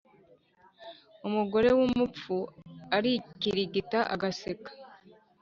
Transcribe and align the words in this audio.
Umugore 1.27 1.69
w’umupfu 1.77 2.35
arikirigita 2.95 3.99
agaseka. 4.13 4.71